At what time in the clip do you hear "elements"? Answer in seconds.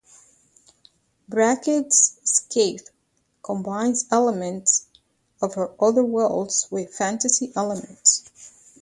4.09-4.87, 7.55-8.25